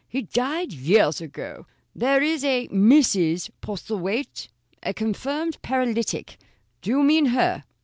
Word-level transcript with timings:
He 0.07 0.23
died 0.23 0.73
years 0.73 1.21
ago. 1.21 1.67
There 1.93 2.23
is 2.23 2.43
a 2.43 2.67
Mrs. 2.69 3.51
Postlethwaite 3.61 4.47
a 4.81 4.95
confirmed 4.95 5.61
paralytic. 5.61 6.37
Do 6.81 6.89
you 6.89 7.03
mean 7.03 7.27
her?" 7.27 7.63